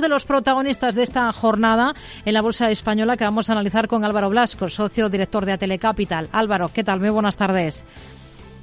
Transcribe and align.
de 0.00 0.08
los 0.08 0.24
protagonistas 0.24 0.94
de 0.94 1.02
esta 1.02 1.32
jornada 1.32 1.94
en 2.24 2.34
la 2.34 2.42
Bolsa 2.42 2.70
Española 2.70 3.16
que 3.16 3.24
vamos 3.24 3.48
a 3.48 3.52
analizar 3.52 3.88
con 3.88 4.04
Álvaro 4.04 4.30
Blasco, 4.30 4.68
socio 4.68 5.08
director 5.08 5.46
de 5.46 5.52
Atelecapital. 5.52 6.28
Álvaro, 6.32 6.70
¿qué 6.72 6.84
tal? 6.84 7.00
Muy 7.00 7.10
buenas 7.10 7.36
tardes. 7.36 7.84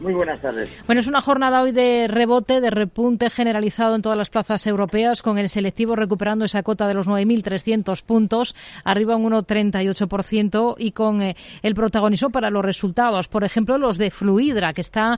Muy 0.03 0.13
buenas 0.13 0.41
tardes. 0.41 0.69
Bueno, 0.85 0.99
es 0.99 1.07
una 1.07 1.21
jornada 1.21 1.61
hoy 1.61 1.71
de 1.71 2.09
rebote, 2.09 2.59
de 2.59 2.69
repunte 2.69 3.29
generalizado 3.29 3.95
en 3.95 4.01
todas 4.01 4.17
las 4.17 4.29
plazas 4.29 4.67
europeas, 4.67 5.21
con 5.21 5.37
el 5.37 5.47
selectivo 5.47 5.95
recuperando 5.95 6.43
esa 6.43 6.61
cota 6.61 6.89
de 6.89 6.93
los 6.93 7.07
9.300 7.07 8.03
puntos, 8.03 8.53
arriba 8.83 9.15
un 9.15 9.31
1,38% 9.31 10.75
y 10.77 10.91
con 10.91 11.21
eh, 11.21 11.37
el 11.61 11.73
protagonismo 11.73 12.31
para 12.31 12.49
los 12.49 12.65
resultados. 12.65 13.29
Por 13.29 13.45
ejemplo, 13.45 13.77
los 13.77 13.97
de 13.97 14.11
Fluidra, 14.11 14.73
que 14.73 14.81
está 14.81 15.17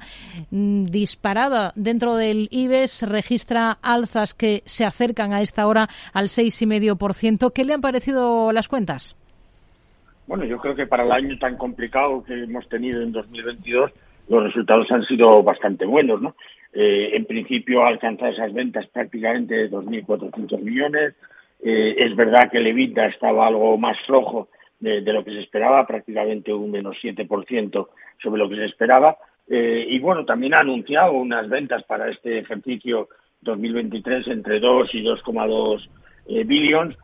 mm, 0.52 0.86
disparada 0.86 1.74
dentro 1.76 2.16
del 2.16 2.48
IBEX, 2.52 3.10
registra 3.10 3.80
alzas 3.82 4.36
que 4.36 4.62
se 4.66 4.86
acercan 4.86 5.34
a 5.34 5.42
esta 5.42 5.66
hora 5.66 5.90
al 6.14 6.26
6,5%. 6.28 7.52
¿Qué 7.52 7.64
le 7.64 7.74
han 7.74 7.82
parecido 7.82 8.52
las 8.52 8.70
cuentas? 8.70 9.17
Bueno, 10.28 10.45
yo 10.45 10.58
creo 10.58 10.76
que 10.76 10.88
para 10.88 11.04
el 11.04 11.12
año 11.12 11.38
tan 11.40 11.58
complicado 11.58 12.23
que 12.23 12.44
hemos 12.44 12.67
tenido 12.67 13.02
en 13.02 13.12
2022, 13.12 13.92
los 14.28 14.44
resultados 14.44 14.92
han 14.92 15.04
sido 15.04 15.44
bastante 15.44 15.86
buenos, 15.86 16.22
¿no? 16.22 16.36
Eh, 16.74 17.12
en 17.16 17.26
principio 17.26 17.84
ha 17.84 17.88
alcanzado 17.88 18.32
esas 18.32 18.54
ventas 18.54 18.86
prácticamente 18.88 19.56
de 19.56 19.72
2.400 19.72 20.60
millones. 20.60 21.16
Eh, 21.64 21.96
es 21.98 22.16
verdad 22.16 22.52
que 22.52 22.58
el 22.58 22.68
EBITDA 22.68 23.08
estaba 23.08 23.48
algo 23.48 23.78
más 23.78 23.98
flojo 24.06 24.50
de, 24.80 25.02
lo 25.02 25.24
que 25.24 25.32
se 25.32 25.40
esperaba, 25.40 25.88
prácticamente 25.88 26.54
un 26.54 26.70
menos 26.70 26.98
7% 27.02 27.88
sobre 28.22 28.40
lo 28.40 28.50
que 28.50 28.58
se 28.58 28.66
esperaba. 28.66 29.18
Eh, 29.50 29.86
y 29.90 30.00
bueno, 30.00 30.26
también 30.26 30.54
ha 30.54 30.60
anunciado 30.60 31.14
unas 31.14 31.48
ventas 31.48 31.84
para 31.84 32.10
este 32.10 32.40
ejercicio 32.40 33.08
2023 33.42 34.28
entre 34.28 34.60
2 34.60 34.96
y 34.96 35.04
2,2 35.04 35.88
billones, 36.46 36.98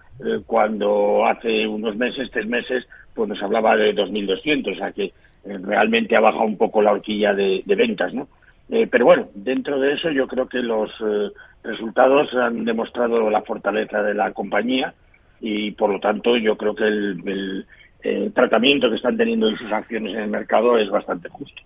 cuando 0.45 1.25
hace 1.25 1.65
unos 1.65 1.95
meses, 1.95 2.29
tres 2.31 2.45
meses, 2.45 2.87
pues 3.15 3.29
nos 3.29 3.41
hablaba 3.41 3.75
de 3.75 3.95
2.200, 3.95 4.73
o 4.73 4.75
sea 4.75 4.91
que 4.91 5.13
realmente 5.43 6.15
ha 6.15 6.19
bajado 6.19 6.45
un 6.45 6.57
poco 6.57 6.81
la 6.81 6.91
horquilla 6.91 7.33
de, 7.33 7.63
ventas, 7.65 8.13
¿no? 8.13 8.27
Eh, 8.69 8.87
pero 8.87 9.05
bueno, 9.05 9.27
dentro 9.33 9.79
de 9.79 9.93
eso 9.93 10.09
yo 10.11 10.27
creo 10.27 10.47
que 10.47 10.59
los 10.59 10.89
eh, 11.01 11.29
resultados 11.63 12.33
han 12.35 12.63
demostrado 12.63 13.29
la 13.29 13.41
fortaleza 13.41 14.01
de 14.01 14.13
la 14.13 14.31
compañía 14.31 14.93
y 15.41 15.71
por 15.71 15.91
lo 15.91 15.99
tanto 15.99 16.37
yo 16.37 16.55
creo 16.55 16.75
que 16.75 16.85
el, 16.85 17.65
tratamiento 18.33 18.89
que 18.89 18.95
están 18.95 19.17
teniendo 19.17 19.47
en 19.47 19.57
sus 19.57 19.71
acciones 19.71 20.13
en 20.15 20.21
el 20.21 20.29
mercado 20.29 20.77
es 20.77 20.89
bastante 20.89 21.29
justo. 21.29 21.61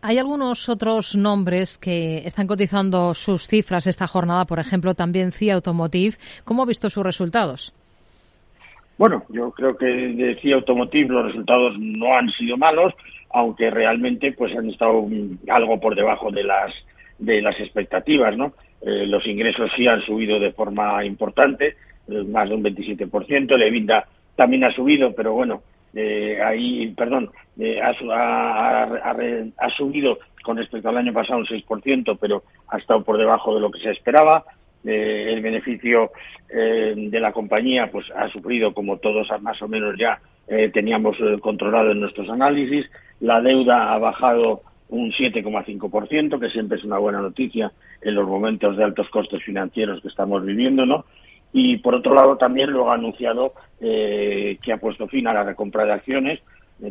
Hay 0.00 0.18
algunos 0.18 0.68
otros 0.68 1.16
nombres 1.16 1.78
que 1.78 2.18
están 2.26 2.46
cotizando 2.46 3.14
sus 3.14 3.46
cifras 3.46 3.86
esta 3.86 4.06
jornada, 4.06 4.44
por 4.44 4.58
ejemplo, 4.60 4.94
también 4.94 5.32
CIA 5.32 5.54
Automotive. 5.54 6.16
¿Cómo 6.44 6.62
ha 6.62 6.66
visto 6.66 6.90
sus 6.90 7.04
resultados? 7.04 7.72
Bueno, 9.02 9.24
yo 9.30 9.50
creo 9.50 9.76
que 9.76 9.84
de 9.84 10.36
CIA 10.36 10.54
Automotive 10.54 11.08
los 11.08 11.26
resultados 11.26 11.74
no 11.76 12.14
han 12.16 12.30
sido 12.30 12.56
malos, 12.56 12.94
aunque 13.30 13.68
realmente 13.68 14.30
pues 14.30 14.56
han 14.56 14.70
estado 14.70 15.04
algo 15.48 15.80
por 15.80 15.96
debajo 15.96 16.30
de 16.30 16.44
las 16.44 16.72
de 17.18 17.42
las 17.42 17.58
expectativas, 17.58 18.36
¿no? 18.36 18.52
Eh, 18.80 19.08
los 19.08 19.26
ingresos 19.26 19.72
sí 19.74 19.88
han 19.88 20.02
subido 20.02 20.38
de 20.38 20.52
forma 20.52 21.04
importante, 21.04 21.74
eh, 22.06 22.22
más 22.28 22.48
de 22.48 22.54
un 22.54 22.62
27%, 22.62 23.52
el 23.56 23.62
EBITDA 23.62 24.06
también 24.36 24.62
ha 24.62 24.70
subido, 24.70 25.12
pero 25.16 25.32
bueno, 25.32 25.64
eh, 25.94 26.38
ahí, 26.40 26.94
perdón, 26.96 27.32
ha, 27.82 28.84
ha, 28.84 29.70
subido 29.70 30.20
con 30.44 30.58
respecto 30.58 30.90
al 30.90 30.98
año 30.98 31.12
pasado 31.12 31.40
un 31.40 31.46
6%, 31.46 32.16
pero 32.20 32.44
ha 32.68 32.78
estado 32.78 33.02
por 33.02 33.18
debajo 33.18 33.52
de 33.52 33.62
lo 33.62 33.72
que 33.72 33.80
se 33.80 33.90
esperaba. 33.90 34.44
El 34.84 35.40
beneficio 35.40 36.10
de 36.48 37.20
la 37.20 37.32
compañía 37.32 37.90
pues 37.90 38.10
ha 38.14 38.28
sufrido, 38.28 38.74
como 38.74 38.98
todos 38.98 39.28
más 39.40 39.62
o 39.62 39.68
menos 39.68 39.94
ya 39.98 40.20
teníamos 40.72 41.16
controlado 41.40 41.92
en 41.92 42.00
nuestros 42.00 42.28
análisis, 42.28 42.90
la 43.20 43.40
deuda 43.40 43.92
ha 43.92 43.98
bajado 43.98 44.62
un 44.92 45.10
7,5%, 45.10 46.38
que 46.38 46.50
siempre 46.50 46.76
es 46.76 46.84
una 46.84 46.98
buena 46.98 47.20
noticia 47.20 47.72
en 48.02 48.14
los 48.14 48.28
momentos 48.28 48.76
de 48.76 48.84
altos 48.84 49.08
costes 49.08 49.42
financieros 49.42 50.02
que 50.02 50.08
estamos 50.08 50.44
viviendo, 50.44 50.84
¿no? 50.84 51.06
Y 51.52 51.78
por 51.78 51.94
otro 51.94 52.14
lado 52.14 52.36
también 52.36 52.72
lo 52.72 52.90
ha 52.90 52.94
anunciado 52.94 53.54
eh, 53.80 54.58
que 54.62 54.72
ha 54.72 54.76
puesto 54.76 55.08
fin 55.08 55.26
a 55.26 55.32
la 55.32 55.44
recompra 55.44 55.84
de 55.84 55.92
acciones 55.92 56.40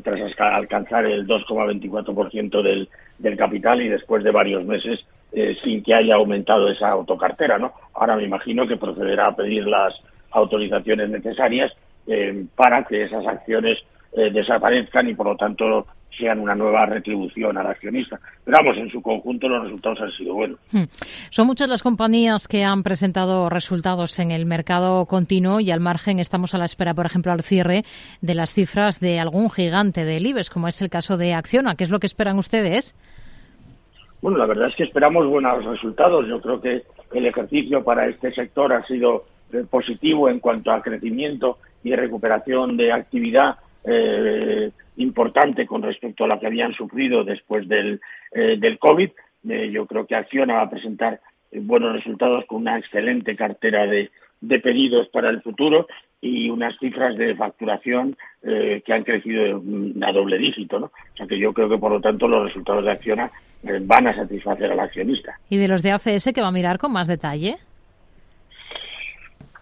tras 0.03 0.21
alcanzar 0.39 1.05
el 1.05 1.27
2,24% 1.27 2.61
del, 2.63 2.89
del 3.19 3.37
capital 3.37 3.81
y 3.81 3.89
después 3.89 4.23
de 4.23 4.31
varios 4.31 4.65
meses 4.65 5.05
eh, 5.31 5.57
sin 5.63 5.83
que 5.83 5.93
haya 5.93 6.15
aumentado 6.15 6.69
esa 6.69 6.89
autocartera, 6.89 7.57
¿no? 7.57 7.73
Ahora 7.93 8.15
me 8.15 8.23
imagino 8.23 8.67
que 8.67 8.77
procederá 8.77 9.27
a 9.27 9.35
pedir 9.35 9.65
las 9.65 9.93
autorizaciones 10.31 11.09
necesarias 11.09 11.71
eh, 12.07 12.45
para 12.55 12.83
que 12.83 13.03
esas 13.03 13.25
acciones 13.25 13.77
desaparezcan 14.13 15.07
y 15.07 15.13
por 15.13 15.25
lo 15.25 15.37
tanto 15.37 15.87
sean 16.17 16.39
una 16.39 16.55
nueva 16.55 16.85
retribución 16.85 17.57
al 17.57 17.67
accionista. 17.67 18.19
Pero 18.43 18.57
vamos, 18.59 18.77
en 18.77 18.89
su 18.89 19.01
conjunto 19.01 19.47
los 19.47 19.63
resultados 19.63 20.01
han 20.01 20.11
sido 20.11 20.33
buenos. 20.33 20.59
Hmm. 20.71 20.83
Son 21.29 21.47
muchas 21.47 21.69
las 21.69 21.83
compañías 21.83 22.47
que 22.47 22.63
han 22.63 22.83
presentado 22.83 23.49
resultados 23.49 24.19
en 24.19 24.31
el 24.31 24.45
mercado 24.45 25.05
continuo 25.05 25.59
y 25.59 25.71
al 25.71 25.79
margen 25.79 26.19
estamos 26.19 26.53
a 26.53 26.57
la 26.57 26.65
espera, 26.65 26.93
por 26.93 27.05
ejemplo, 27.05 27.31
al 27.31 27.41
cierre 27.41 27.83
de 28.21 28.33
las 28.33 28.53
cifras 28.53 28.99
de 28.99 29.19
algún 29.19 29.49
gigante 29.49 30.05
del 30.05 30.25
IBEX, 30.25 30.49
como 30.49 30.67
es 30.67 30.81
el 30.81 30.89
caso 30.89 31.17
de 31.17 31.33
Acciona. 31.33 31.75
¿Qué 31.75 31.83
es 31.83 31.89
lo 31.89 31.99
que 31.99 32.07
esperan 32.07 32.37
ustedes? 32.37 32.95
Bueno, 34.21 34.37
la 34.37 34.45
verdad 34.45 34.67
es 34.67 34.75
que 34.75 34.83
esperamos 34.83 35.27
buenos 35.27 35.65
resultados. 35.65 36.27
Yo 36.27 36.39
creo 36.41 36.61
que 36.61 36.83
el 37.13 37.25
ejercicio 37.25 37.83
para 37.83 38.07
este 38.07 38.31
sector 38.31 38.71
ha 38.71 38.85
sido 38.85 39.25
eh, 39.51 39.65
positivo 39.69 40.29
en 40.29 40.39
cuanto 40.39 40.71
a 40.71 40.81
crecimiento 40.81 41.57
y 41.83 41.95
recuperación 41.95 42.77
de 42.77 42.91
actividad 42.91 43.57
eh, 43.83 44.71
importante 44.97 45.65
con 45.65 45.81
respecto 45.81 46.23
a 46.23 46.27
la 46.27 46.39
que 46.39 46.47
habían 46.47 46.73
sufrido 46.73 47.23
después 47.23 47.67
del, 47.67 47.99
eh, 48.31 48.57
del 48.59 48.77
COVID. 48.77 49.09
Eh, 49.49 49.71
yo 49.71 49.85
creo 49.87 50.05
que 50.05 50.15
Acciona 50.15 50.55
va 50.55 50.61
a 50.63 50.69
presentar 50.69 51.19
eh, 51.51 51.59
buenos 51.59 51.93
resultados 51.93 52.45
con 52.45 52.61
una 52.61 52.77
excelente 52.77 53.35
cartera 53.35 53.87
de, 53.87 54.11
de 54.41 54.59
pedidos 54.59 55.07
para 55.09 55.29
el 55.29 55.41
futuro 55.41 55.87
y 56.19 56.49
unas 56.49 56.77
cifras 56.79 57.15
de 57.15 57.35
facturación 57.35 58.17
que 58.41 58.93
han 58.93 59.03
crecido 59.03 59.61
a 60.01 60.11
doble 60.11 60.37
dígito, 60.39 60.79
¿no? 60.79 60.87
O 60.87 61.17
sea 61.17 61.27
que 61.27 61.37
yo 61.37 61.53
creo 61.53 61.69
que 61.69 61.77
por 61.77 61.91
lo 61.91 62.01
tanto 62.01 62.27
los 62.27 62.45
resultados 62.45 62.83
de 62.83 62.91
Acciona 62.91 63.31
van 63.81 64.07
a 64.07 64.15
satisfacer 64.15 64.71
al 64.71 64.79
accionista. 64.79 65.39
¿Y 65.49 65.57
de 65.57 65.67
los 65.67 65.83
de 65.83 65.91
ACS 65.91 66.31
que 66.33 66.41
va 66.41 66.47
a 66.47 66.51
mirar 66.51 66.77
con 66.77 66.91
más 66.91 67.07
detalle? 67.07 67.57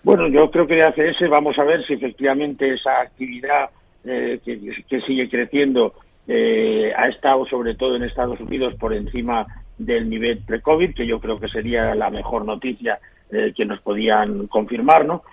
Bueno, 0.04 0.28
yo 0.28 0.50
creo 0.50 0.66
que 0.66 0.76
de 0.76 0.84
ACS 0.84 1.30
vamos 1.30 1.60
a 1.60 1.64
ver 1.64 1.84
si 1.86 1.94
efectivamente 1.94 2.74
esa 2.74 3.02
actividad 3.02 3.70
eh, 4.06 4.40
que, 4.44 5.02
sigue 5.02 5.30
creciendo 5.30 5.94
eh, 6.28 6.94
ha 6.96 7.10
estado 7.10 7.46
sobre 7.46 7.76
todo 7.76 7.96
en 7.96 8.04
Estados 8.04 8.40
Unidos 8.40 8.76
por 8.76 8.94
encima 8.94 9.46
del 9.78 10.10
nivel 10.10 10.40
pre-COVID, 10.40 10.94
que 10.94 11.06
yo 11.06 11.20
creo 11.20 11.40
que 11.40 11.50
sería 11.50 11.96
la 11.96 12.10
mejor 12.10 12.46
noticia 12.46 13.00
eh, 13.32 13.54
que 13.56 13.66
nos 13.66 13.80
podían 13.82 14.48
confirmar, 14.48 15.06
¿no? 15.06 15.24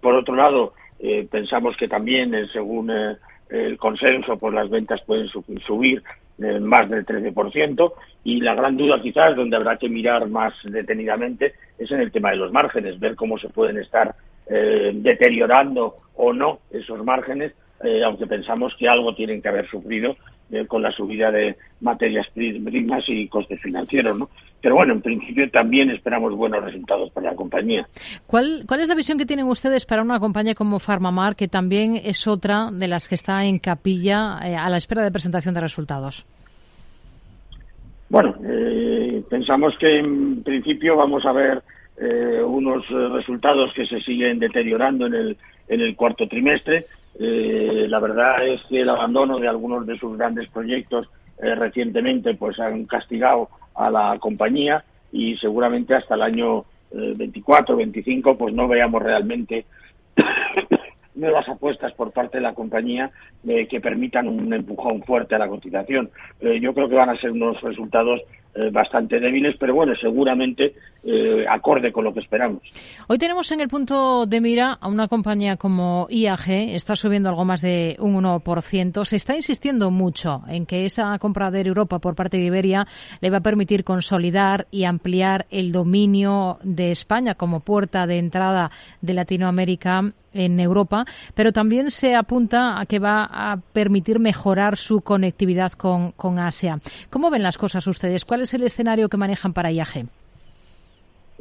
por 0.00 0.16
otro 0.16 0.34
lado, 0.34 0.74
pensamos 1.30 1.76
que 1.76 1.86
también, 1.86 2.34
según 2.52 2.90
el 2.90 3.78
consenso, 3.78 4.36
pues 4.36 4.52
las 4.52 4.68
ventas 4.68 5.00
pueden 5.02 5.28
subir 5.28 6.02
más 6.60 6.90
del 6.90 7.06
13% 7.06 7.92
y 8.24 8.40
la 8.40 8.56
gran 8.56 8.76
duda 8.76 9.00
quizás 9.00 9.36
donde 9.36 9.54
habrá 9.54 9.76
que 9.76 9.88
mirar 9.88 10.26
más 10.26 10.54
detenidamente 10.64 11.54
es 11.78 11.88
en 11.92 12.00
el 12.00 12.10
tema 12.10 12.30
de 12.30 12.38
los 12.38 12.50
márgenes, 12.50 12.98
ver 12.98 13.14
cómo 13.14 13.38
se 13.38 13.48
pueden 13.48 13.78
estar 13.78 14.12
deteriorando 14.48 15.98
o 16.16 16.32
no 16.32 16.58
esos 16.72 17.04
márgenes 17.04 17.52
eh, 17.82 18.02
aunque 18.04 18.26
pensamos 18.26 18.74
que 18.78 18.88
algo 18.88 19.14
tienen 19.14 19.42
que 19.42 19.48
haber 19.48 19.68
sufrido 19.68 20.16
eh, 20.50 20.66
con 20.66 20.82
la 20.82 20.92
subida 20.92 21.32
de 21.32 21.56
materias 21.80 22.28
primas 22.32 23.04
y 23.08 23.26
costes 23.26 23.60
financieros, 23.60 24.16
¿no? 24.16 24.30
Pero 24.60 24.76
bueno, 24.76 24.92
en 24.92 25.02
principio 25.02 25.50
también 25.50 25.90
esperamos 25.90 26.36
buenos 26.36 26.62
resultados 26.62 27.10
para 27.10 27.30
la 27.30 27.36
compañía. 27.36 27.88
¿Cuál, 28.28 28.64
cuál 28.68 28.80
es 28.80 28.88
la 28.88 28.94
visión 28.94 29.18
que 29.18 29.26
tienen 29.26 29.46
ustedes 29.46 29.84
para 29.84 30.02
una 30.02 30.20
compañía 30.20 30.54
como 30.54 30.78
Farmamar, 30.78 31.34
que 31.34 31.48
también 31.48 31.96
es 31.96 32.28
otra 32.28 32.70
de 32.70 32.86
las 32.86 33.08
que 33.08 33.16
está 33.16 33.44
en 33.44 33.58
capilla 33.58 34.38
eh, 34.44 34.54
a 34.54 34.68
la 34.68 34.76
espera 34.76 35.02
de 35.02 35.10
presentación 35.10 35.54
de 35.54 35.60
resultados? 35.60 36.24
Bueno, 38.08 38.36
pensamos 39.30 39.76
que 39.78 39.98
en 39.98 40.42
principio 40.44 40.96
vamos 40.96 41.24
a 41.24 41.32
ver 41.32 41.62
unos 42.44 42.86
resultados 42.88 43.72
que 43.72 43.86
se 43.86 44.00
siguen 44.00 44.38
deteriorando 44.38 45.06
en 45.06 45.14
el, 45.14 45.36
en 45.66 45.80
el 45.80 45.96
cuarto 45.96 46.28
trimestre 46.28 46.84
eh, 47.24 47.86
la 47.88 48.00
verdad 48.00 48.44
es 48.44 48.60
que 48.64 48.80
el 48.80 48.88
abandono 48.88 49.38
de 49.38 49.46
algunos 49.46 49.86
de 49.86 49.96
sus 49.96 50.18
grandes 50.18 50.48
proyectos 50.48 51.08
eh, 51.40 51.54
recientemente 51.54 52.34
pues 52.34 52.58
han 52.58 52.84
castigado 52.84 53.48
a 53.76 53.90
la 53.90 54.18
compañía 54.18 54.84
y 55.12 55.36
seguramente 55.36 55.94
hasta 55.94 56.16
el 56.16 56.22
año 56.22 56.64
24 56.90 57.74
eh, 57.74 57.78
25 57.78 58.36
pues 58.36 58.52
no 58.52 58.66
veamos 58.66 59.00
realmente 59.00 59.66
nuevas 61.14 61.48
apuestas 61.48 61.92
por 61.92 62.10
parte 62.10 62.38
de 62.38 62.42
la 62.42 62.54
compañía 62.54 63.12
que 63.44 63.80
permitan 63.80 64.26
un 64.26 64.52
empujón 64.52 65.02
fuerte 65.04 65.36
a 65.36 65.38
la 65.38 65.48
cotización. 65.48 66.10
yo 66.40 66.74
creo 66.74 66.88
que 66.88 66.94
van 66.96 67.10
a 67.10 67.16
ser 67.16 67.30
unos 67.30 67.60
resultados 67.60 68.20
eh, 68.54 68.70
bastante 68.70 69.18
débiles, 69.18 69.56
pero 69.58 69.74
bueno, 69.74 69.94
seguramente 69.94 70.74
eh, 71.04 71.44
acorde 71.48 71.90
con 71.90 72.04
lo 72.04 72.12
que 72.12 72.20
esperamos. 72.20 72.62
Hoy 73.08 73.16
tenemos 73.16 73.50
en 73.50 73.60
el 73.60 73.68
punto 73.68 74.26
de 74.26 74.40
mira 74.42 74.78
a 74.78 74.88
una 74.88 75.08
compañía 75.08 75.56
como 75.56 76.06
IAG, 76.10 76.50
está 76.74 76.94
subiendo 76.94 77.30
algo 77.30 77.46
más 77.46 77.62
de 77.62 77.96
un 77.98 78.14
1%. 78.22 79.04
Se 79.04 79.16
está 79.16 79.34
insistiendo 79.34 79.90
mucho 79.90 80.42
en 80.48 80.66
que 80.66 80.84
esa 80.84 81.18
compra 81.18 81.50
de 81.50 81.62
Europa 81.62 81.98
por 81.98 82.14
parte 82.14 82.36
de 82.36 82.44
Iberia 82.44 82.86
le 83.20 83.30
va 83.30 83.38
a 83.38 83.42
permitir 83.42 83.84
consolidar 83.84 84.66
y 84.70 84.84
ampliar 84.84 85.46
el 85.50 85.72
dominio 85.72 86.58
de 86.62 86.90
España 86.90 87.34
como 87.34 87.60
puerta 87.60 88.06
de 88.06 88.18
entrada 88.18 88.70
de 89.00 89.14
Latinoamérica 89.14 90.12
en 90.34 90.58
Europa, 90.60 91.04
pero 91.34 91.52
también 91.52 91.90
se 91.90 92.14
apunta 92.14 92.80
a 92.80 92.86
que 92.86 92.98
va 92.98 93.24
a 93.24 93.58
permitir 93.72 94.18
mejorar 94.18 94.76
su 94.76 95.00
conectividad 95.00 95.72
con, 95.72 96.12
con 96.12 96.38
Asia. 96.38 96.80
¿Cómo 97.10 97.30
ven 97.30 97.42
las 97.42 97.58
cosas 97.58 97.86
ustedes? 97.86 98.24
¿Cuál 98.24 98.41
es 98.42 98.54
el 98.54 98.62
escenario 98.62 99.08
que 99.08 99.16
manejan 99.16 99.52
para 99.52 99.70
IAG? 99.70 100.06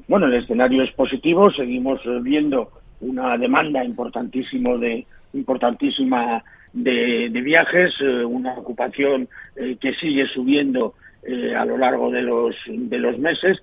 Bueno, 0.08 0.28
el 0.28 0.34
escenario 0.36 0.84
es 0.84 0.92
positivo. 0.92 1.52
Seguimos 1.52 2.02
viendo 2.22 2.72
una 3.02 3.38
demanda 3.38 3.84
importantísimo 3.84 4.78
de, 4.78 5.06
importantísima 5.34 6.44
de, 6.74 7.30
viajes, 7.30 7.94
eh, 8.02 8.26
una 8.26 8.54
ocupación 8.54 9.28
eh, 9.56 9.78
que 9.80 9.94
sigue 9.94 10.26
subiendo 10.28 10.96
eh, 11.24 11.54
a 11.56 11.66
lo 11.66 11.78
largo 11.78 12.12
de 12.12 12.22
los, 12.22 12.56
de 12.68 12.98
los 12.98 13.18
meses. 13.20 13.62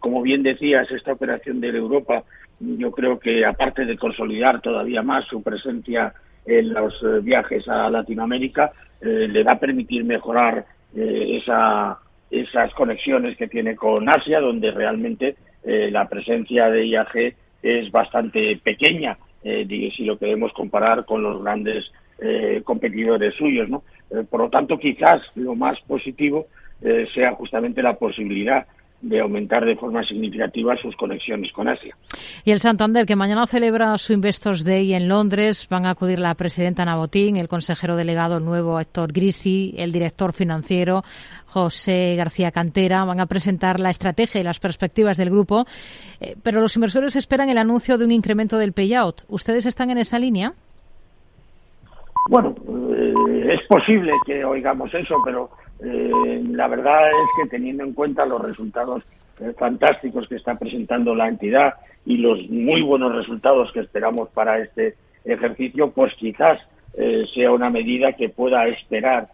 como 0.00 0.22
bien 0.22 0.42
decías, 0.42 0.90
esta 0.90 1.12
operación 1.12 1.60
de 1.60 1.68
Europa 1.68 2.24
yo 2.60 2.90
creo 2.90 3.18
que 3.18 3.44
aparte 3.44 3.84
de 3.84 3.96
consolidar 3.96 4.60
todavía 4.60 5.02
más 5.02 5.24
su 5.26 5.42
presencia 5.42 6.14
en 6.46 6.72
los 6.72 6.94
eh, 7.02 7.20
viajes 7.22 7.68
a 7.68 7.90
Latinoamérica, 7.90 8.72
eh, 9.00 9.28
le 9.28 9.42
va 9.42 9.52
a 9.52 9.58
permitir 9.58 10.04
mejorar 10.04 10.64
eh, 10.94 11.40
esa, 11.42 11.98
esas 12.30 12.72
conexiones 12.74 13.36
que 13.36 13.48
tiene 13.48 13.76
con 13.76 14.08
Asia, 14.08 14.40
donde 14.40 14.70
realmente 14.70 15.36
la 15.64 16.08
presencia 16.08 16.70
de 16.70 16.86
IAG 16.86 17.34
es 17.62 17.90
bastante 17.90 18.56
pequeña, 18.62 19.18
si 19.42 20.04
lo 20.04 20.18
queremos 20.18 20.52
comparar 20.52 21.04
con 21.04 21.22
los 21.22 21.42
grandes 21.42 21.90
competidores 22.64 23.34
suyos. 23.34 23.68
¿no? 23.68 23.82
por 24.30 24.40
lo 24.40 24.50
tanto, 24.50 24.78
quizás 24.78 25.22
lo 25.34 25.54
más 25.56 25.80
positivo 25.80 26.46
sea 27.14 27.32
justamente 27.32 27.82
la 27.82 27.94
posibilidad 27.94 28.66
de 29.02 29.20
aumentar 29.20 29.64
de 29.64 29.76
forma 29.76 30.02
significativa 30.02 30.76
sus 30.76 30.96
conexiones 30.96 31.52
con 31.52 31.68
Asia. 31.68 31.96
Y 32.44 32.50
el 32.50 32.60
Santander, 32.60 33.06
que 33.06 33.14
mañana 33.14 33.46
celebra 33.46 33.96
su 33.98 34.12
Investors 34.12 34.64
Day 34.64 34.94
en 34.94 35.08
Londres, 35.08 35.66
van 35.70 35.86
a 35.86 35.90
acudir 35.90 36.18
la 36.18 36.34
presidenta 36.34 36.84
Nabotín, 36.84 37.36
el 37.36 37.48
consejero 37.48 37.96
delegado 37.96 38.40
nuevo 38.40 38.80
Héctor 38.80 39.12
Grisi, 39.12 39.74
el 39.76 39.92
director 39.92 40.32
financiero 40.32 41.04
José 41.46 42.14
García 42.16 42.50
Cantera, 42.50 43.04
van 43.04 43.20
a 43.20 43.26
presentar 43.26 43.80
la 43.80 43.90
estrategia 43.90 44.40
y 44.40 44.44
las 44.44 44.60
perspectivas 44.60 45.16
del 45.16 45.30
grupo, 45.30 45.66
eh, 46.20 46.36
pero 46.42 46.60
los 46.60 46.74
inversores 46.76 47.16
esperan 47.16 47.48
el 47.48 47.58
anuncio 47.58 47.98
de 47.98 48.04
un 48.04 48.12
incremento 48.12 48.58
del 48.58 48.72
payout. 48.72 49.22
¿Ustedes 49.28 49.66
están 49.66 49.90
en 49.90 49.98
esa 49.98 50.18
línea? 50.18 50.52
Bueno, 52.28 52.54
eh, 52.94 53.54
es 53.54 53.66
posible 53.68 54.12
que 54.26 54.44
oigamos 54.44 54.92
eso, 54.92 55.16
pero 55.24 55.50
eh, 55.80 56.42
la 56.50 56.68
verdad 56.68 57.08
es 57.08 57.28
que 57.36 57.50
teniendo 57.50 57.84
en 57.84 57.92
cuenta 57.92 58.24
los 58.24 58.40
resultados 58.40 59.02
eh, 59.40 59.52
fantásticos 59.58 60.26
que 60.28 60.36
está 60.36 60.58
presentando 60.58 61.14
la 61.14 61.28
entidad 61.28 61.74
y 62.04 62.16
los 62.18 62.48
muy 62.48 62.82
buenos 62.82 63.14
resultados 63.14 63.72
que 63.72 63.80
esperamos 63.80 64.28
para 64.30 64.58
este 64.58 64.94
ejercicio, 65.24 65.90
pues 65.90 66.14
quizás 66.14 66.60
eh, 66.94 67.24
sea 67.34 67.50
una 67.50 67.68
medida 67.68 68.12
que 68.12 68.28
pueda 68.28 68.66
esperar 68.68 69.28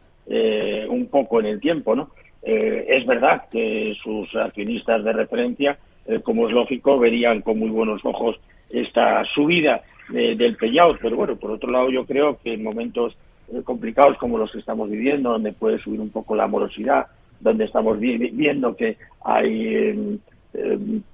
un 0.89 1.09
poco 1.09 1.41
en 1.41 1.47
el 1.47 1.61
tiempo, 1.61 1.97
¿no? 1.97 2.11
es 2.43 3.05
verdad 3.05 3.43
que 3.51 3.93
sus 4.03 4.35
accionistas 4.37 5.03
de 5.03 5.13
referencia, 5.13 5.79
como 6.23 6.47
es 6.47 6.55
lógico, 6.55 6.99
verían 6.99 7.43
con 7.43 7.59
muy 7.59 7.69
buenos 7.71 8.03
ojos 8.05 8.39
esta 8.71 9.25
subida 9.35 9.83
del 10.09 10.57
payout, 10.57 10.99
pero 11.03 11.17
bueno, 11.17 11.37
por 11.37 11.51
otro 11.51 11.73
lado 11.73 11.91
yo 11.91 12.07
creo 12.07 12.39
que 12.39 12.55
en 12.55 12.63
momentos 12.63 13.15
eh, 13.15 13.32
complicados 13.65 14.17
como 14.19 14.39
los 14.39 14.51
que 14.51 14.59
estamos 14.59 14.91
viviendo, 14.91 15.31
donde 15.31 15.53
puede 15.53 15.79
subir 15.79 16.01
un 16.01 16.11
poco 16.11 16.35
la 16.35 16.47
morosidad, 16.47 17.07
donde 17.41 17.65
estamos 17.65 17.99
viendo 17.99 18.77
que 18.77 18.97
hay, 19.25 19.77
em, 19.77 20.19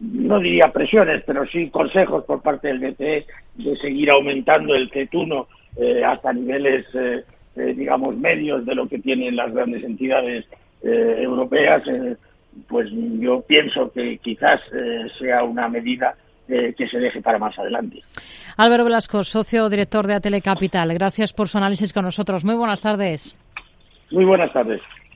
no 0.00 0.38
diría 0.38 0.72
presiones, 0.72 1.22
pero 1.26 1.46
sí 1.46 1.70
consejos 1.70 2.24
por 2.24 2.42
parte 2.42 2.68
del 2.68 2.80
BCE 2.80 3.26
de 3.54 3.76
seguir 3.76 4.10
aumentando 4.10 4.74
el 4.74 4.90
CET1 4.90 5.46
eh, 5.76 6.04
hasta 6.04 6.32
niveles, 6.32 6.86
eh, 6.94 7.24
digamos, 7.54 8.16
medios 8.16 8.64
de 8.66 8.74
lo 8.74 8.88
que 8.88 8.98
tienen 8.98 9.36
las 9.36 9.52
grandes 9.52 9.82
entidades 9.82 10.46
europeas, 10.80 11.82
pues 12.68 12.88
yo 12.92 13.40
pienso 13.40 13.90
que 13.90 14.18
quizás 14.18 14.60
sea 15.18 15.42
una 15.42 15.68
medida 15.68 16.14
que 16.48 16.88
se 16.88 16.98
deje 16.98 17.20
para 17.20 17.38
más 17.38 17.58
adelante. 17.58 18.00
Álvaro 18.56 18.84
Velasco, 18.84 19.22
socio 19.22 19.68
director 19.68 20.06
de 20.06 20.14
Atele 20.14 20.40
Capital, 20.40 20.92
gracias 20.94 21.32
por 21.32 21.48
su 21.48 21.58
análisis 21.58 21.92
con 21.92 22.04
nosotros. 22.04 22.44
Muy 22.44 22.56
buenas 22.56 22.80
tardes. 22.80 23.36
Muy 24.10 24.24
buenas 24.24 24.52
tardes. 24.52 24.80